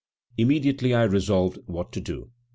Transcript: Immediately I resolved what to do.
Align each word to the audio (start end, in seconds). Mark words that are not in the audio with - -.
Immediately 0.35 0.95
I 0.95 1.03
resolved 1.03 1.59
what 1.67 1.91
to 1.91 2.01
do. 2.01 2.31